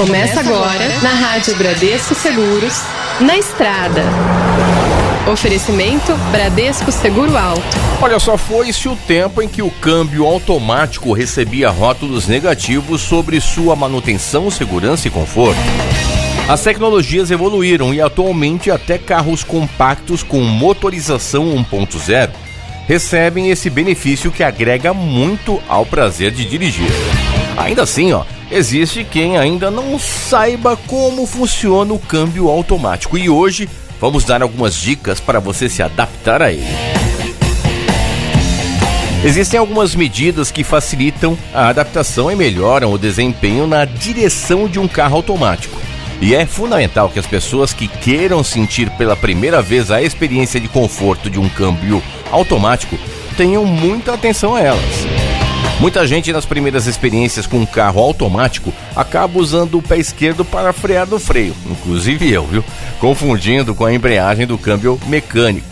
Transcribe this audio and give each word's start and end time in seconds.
Começa 0.00 0.40
agora 0.40 0.88
na 1.02 1.10
Rádio 1.10 1.54
Bradesco 1.56 2.14
Seguros, 2.14 2.72
na 3.20 3.36
estrada. 3.36 4.02
Oferecimento 5.30 6.14
Bradesco 6.32 6.90
Seguro 6.90 7.36
Alto. 7.36 7.76
Olha 8.00 8.18
só, 8.18 8.38
foi-se 8.38 8.88
o 8.88 8.96
tempo 8.96 9.42
em 9.42 9.48
que 9.48 9.60
o 9.60 9.70
câmbio 9.70 10.24
automático 10.24 11.12
recebia 11.12 11.68
rótulos 11.68 12.26
negativos 12.26 13.02
sobre 13.02 13.42
sua 13.42 13.76
manutenção, 13.76 14.50
segurança 14.50 15.06
e 15.06 15.10
conforto. 15.10 15.60
As 16.48 16.62
tecnologias 16.62 17.30
evoluíram 17.30 17.92
e 17.92 18.00
atualmente 18.00 18.70
até 18.70 18.96
carros 18.96 19.44
compactos 19.44 20.22
com 20.22 20.40
motorização 20.40 21.44
1.0 21.44 22.30
recebem 22.88 23.50
esse 23.50 23.68
benefício 23.68 24.32
que 24.32 24.42
agrega 24.42 24.94
muito 24.94 25.62
ao 25.68 25.84
prazer 25.84 26.30
de 26.30 26.46
dirigir. 26.46 26.90
Ainda 27.58 27.82
assim, 27.82 28.14
ó, 28.14 28.24
existe 28.50 29.04
quem 29.04 29.38
ainda 29.38 29.70
não 29.70 29.98
saiba 29.98 30.76
como 30.86 31.26
funciona 31.26 31.92
o 31.92 31.98
câmbio 31.98 32.48
automático 32.48 33.16
e 33.16 33.30
hoje 33.30 33.68
vamos 34.00 34.24
dar 34.24 34.42
algumas 34.42 34.74
dicas 34.74 35.20
para 35.20 35.38
você 35.38 35.68
se 35.68 35.82
adaptar 35.82 36.42
a 36.42 36.52
ele. 36.52 36.66
Existem 39.22 39.60
algumas 39.60 39.94
medidas 39.94 40.50
que 40.50 40.64
facilitam 40.64 41.36
a 41.52 41.68
adaptação 41.68 42.32
e 42.32 42.34
melhoram 42.34 42.90
o 42.90 42.98
desempenho 42.98 43.66
na 43.66 43.84
direção 43.84 44.66
de 44.66 44.78
um 44.78 44.88
carro 44.88 45.16
automático. 45.16 45.78
E 46.22 46.34
é 46.34 46.46
fundamental 46.46 47.08
que 47.10 47.18
as 47.18 47.26
pessoas 47.26 47.72
que 47.72 47.86
queiram 47.86 48.42
sentir 48.42 48.90
pela 48.90 49.16
primeira 49.16 49.60
vez 49.60 49.90
a 49.90 50.02
experiência 50.02 50.58
de 50.58 50.68
conforto 50.68 51.28
de 51.28 51.38
um 51.38 51.48
câmbio 51.50 52.02
automático 52.30 52.98
tenham 53.36 53.64
muita 53.64 54.14
atenção 54.14 54.54
a 54.54 54.60
elas. 54.60 55.09
Muita 55.80 56.06
gente 56.06 56.32
nas 56.32 56.44
primeiras 56.44 56.86
experiências 56.86 57.46
com 57.46 57.58
um 57.58 57.66
carro 57.66 58.02
automático 58.02 58.72
acaba 58.94 59.38
usando 59.38 59.78
o 59.78 59.82
pé 59.82 59.96
esquerdo 59.96 60.44
para 60.44 60.74
frear 60.74 61.06
no 61.06 61.18
freio, 61.18 61.56
inclusive 61.70 62.30
eu, 62.30 62.46
viu? 62.46 62.62
Confundindo 62.98 63.74
com 63.74 63.86
a 63.86 63.92
embreagem 63.92 64.46
do 64.46 64.58
câmbio 64.58 65.00
mecânico. 65.06 65.66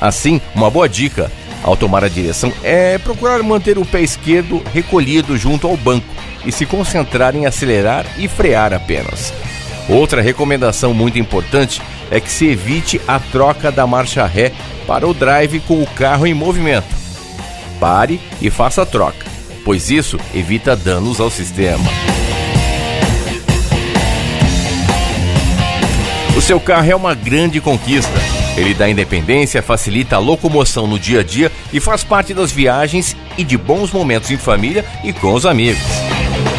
Assim, 0.00 0.40
uma 0.54 0.70
boa 0.70 0.88
dica 0.88 1.32
ao 1.62 1.76
tomar 1.76 2.04
a 2.04 2.08
direção 2.08 2.52
é 2.62 2.98
procurar 2.98 3.42
manter 3.42 3.78
o 3.78 3.86
pé 3.86 4.02
esquerdo 4.02 4.62
recolhido 4.72 5.36
junto 5.36 5.66
ao 5.66 5.76
banco 5.76 6.06
e 6.44 6.52
se 6.52 6.66
concentrar 6.66 7.34
em 7.34 7.46
acelerar 7.46 8.04
e 8.18 8.28
frear 8.28 8.72
apenas. 8.72 9.32
Outra 9.88 10.20
recomendação 10.20 10.92
muito 10.92 11.18
importante 11.18 11.80
é 12.10 12.20
que 12.20 12.30
se 12.30 12.46
evite 12.46 13.00
a 13.08 13.18
troca 13.18 13.72
da 13.72 13.86
marcha 13.86 14.26
ré 14.26 14.52
para 14.86 15.08
o 15.08 15.14
drive 15.14 15.60
com 15.60 15.82
o 15.82 15.86
carro 15.86 16.26
em 16.26 16.34
movimento. 16.34 16.97
Pare 17.78 18.20
e 18.40 18.50
faça 18.50 18.82
a 18.82 18.86
troca, 18.86 19.26
pois 19.64 19.90
isso 19.90 20.18
evita 20.34 20.74
danos 20.74 21.20
ao 21.20 21.30
sistema. 21.30 21.84
O 26.36 26.40
seu 26.40 26.60
carro 26.60 26.90
é 26.90 26.94
uma 26.94 27.14
grande 27.14 27.60
conquista. 27.60 28.12
Ele 28.56 28.72
dá 28.72 28.88
independência, 28.88 29.62
facilita 29.62 30.16
a 30.16 30.20
locomoção 30.20 30.86
no 30.86 30.98
dia 30.98 31.20
a 31.20 31.22
dia 31.22 31.50
e 31.72 31.80
faz 31.80 32.04
parte 32.04 32.32
das 32.32 32.52
viagens 32.52 33.16
e 33.36 33.44
de 33.44 33.56
bons 33.56 33.92
momentos 33.92 34.30
em 34.30 34.36
família 34.36 34.84
e 35.02 35.12
com 35.12 35.34
os 35.34 35.44
amigos. 35.44 35.82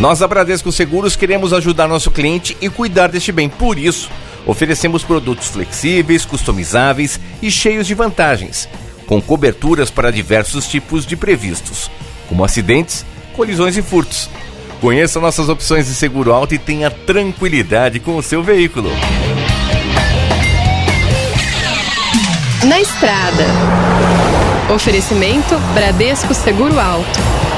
Nós 0.00 0.18
da 0.18 0.26
Bradesco 0.26 0.72
Seguros 0.72 1.14
queremos 1.14 1.52
ajudar 1.52 1.86
nosso 1.86 2.10
cliente 2.10 2.56
e 2.60 2.68
cuidar 2.68 3.08
deste 3.08 3.30
bem. 3.30 3.48
Por 3.48 3.78
isso, 3.78 4.10
oferecemos 4.46 5.04
produtos 5.04 5.48
flexíveis, 5.48 6.24
customizáveis 6.24 7.20
e 7.42 7.50
cheios 7.50 7.86
de 7.86 7.94
vantagens, 7.94 8.68
com 9.10 9.20
coberturas 9.20 9.90
para 9.90 10.12
diversos 10.12 10.68
tipos 10.68 11.04
de 11.04 11.16
previstos, 11.16 11.90
como 12.28 12.44
acidentes, 12.44 13.04
colisões 13.34 13.76
e 13.76 13.82
furtos. 13.82 14.30
Conheça 14.80 15.18
nossas 15.18 15.48
opções 15.48 15.86
de 15.86 15.94
seguro 15.94 16.32
alto 16.32 16.54
e 16.54 16.58
tenha 16.58 16.92
tranquilidade 16.92 17.98
com 17.98 18.16
o 18.16 18.22
seu 18.22 18.40
veículo. 18.40 18.88
Na 22.62 22.80
estrada. 22.80 23.46
Oferecimento 24.72 25.58
Bradesco 25.74 26.32
Seguro 26.32 26.78
Alto. 26.78 27.49